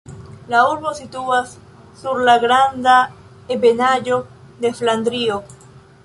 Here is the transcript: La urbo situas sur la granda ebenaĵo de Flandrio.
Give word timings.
La 0.51 0.59
urbo 0.67 0.91
situas 0.99 1.51
sur 1.99 2.21
la 2.29 2.33
granda 2.43 2.95
ebenaĵo 3.57 4.17
de 4.65 4.73
Flandrio. 4.79 5.37